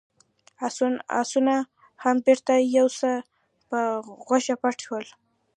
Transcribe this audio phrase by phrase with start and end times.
[1.19, 1.55] آسونه
[2.03, 3.11] هم بېرته يو څه
[3.69, 3.79] په
[4.27, 5.05] غوښه پټ شول.